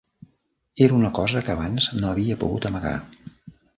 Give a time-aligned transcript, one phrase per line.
[0.85, 2.95] Era una cosa que abans no havia pogut amagar.